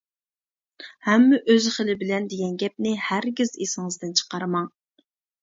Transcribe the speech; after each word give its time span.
ھەممە 1.09 1.39
ئۆز 1.55 1.67
خىلى 1.75 1.97
بىلەن 1.99 2.25
دېگەن 2.33 2.57
گەپنى 2.65 2.95
ھەرگىز 3.09 3.53
ئېسىڭىزدىن 3.61 4.19
چىقارماڭ. 4.23 4.69